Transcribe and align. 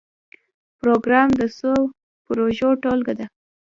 پروګرام 0.79 1.29
د 1.39 1.41
څو 1.57 1.71
پروژو 2.25 2.69
ټولګه 2.83 3.13
ده 3.19 3.25